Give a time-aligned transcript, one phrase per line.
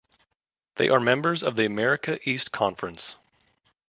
[0.77, 3.17] They are members of the America East Conference.